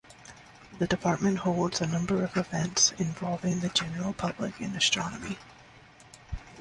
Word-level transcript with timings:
The 0.79 0.87
department 0.87 1.37
holds 1.37 1.79
a 1.79 1.85
number 1.85 2.23
of 2.23 2.35
events 2.35 2.91
involving 2.97 3.59
the 3.59 3.69
general 3.69 4.13
public 4.13 4.59
in 4.59 4.75
astronomy. 4.75 5.37